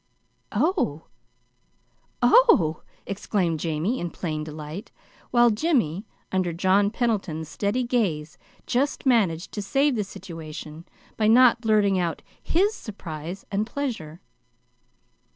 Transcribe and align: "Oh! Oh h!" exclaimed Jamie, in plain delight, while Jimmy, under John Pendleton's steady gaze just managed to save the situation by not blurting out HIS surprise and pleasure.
"Oh! 0.51 1.03
Oh 2.23 2.81
h!" 2.81 2.87
exclaimed 3.05 3.59
Jamie, 3.59 3.99
in 3.99 4.09
plain 4.09 4.43
delight, 4.43 4.91
while 5.29 5.51
Jimmy, 5.51 6.07
under 6.31 6.51
John 6.53 6.89
Pendleton's 6.89 7.47
steady 7.47 7.83
gaze 7.83 8.39
just 8.65 9.05
managed 9.05 9.51
to 9.51 9.61
save 9.61 9.93
the 9.93 10.03
situation 10.03 10.85
by 11.17 11.27
not 11.27 11.61
blurting 11.61 11.99
out 11.99 12.23
HIS 12.41 12.73
surprise 12.73 13.45
and 13.51 13.67
pleasure. 13.67 14.21